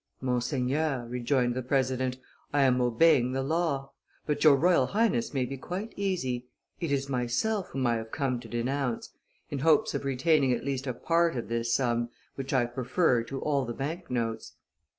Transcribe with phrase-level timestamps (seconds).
[0.19, 2.17] "Monseigneur," rejoined the president,
[2.51, 3.91] "I am obeying the law;
[4.25, 6.47] but your Royal Highness may be quite easy;
[6.79, 9.11] it is myself whom I have come to denounce,
[9.51, 13.41] in hopes of retaining at least a part of this sum, which I prefer to
[13.41, 14.53] all the bank notes."